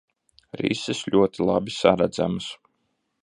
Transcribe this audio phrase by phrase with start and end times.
[0.61, 2.51] Rises ļoti labi saredzamas.